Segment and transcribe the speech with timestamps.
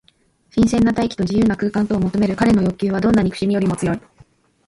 [0.49, 4.01] 新鮮な大気と自由な空間とを求めるかれの欲求は、どんな憎しみよりも強い。